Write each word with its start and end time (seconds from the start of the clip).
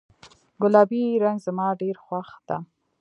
ګلابي 0.61 1.03
رنګ 1.23 1.37
زما 1.45 1.67
ډیر 1.81 1.95
خوښ 2.05 2.29
ده 2.47 2.57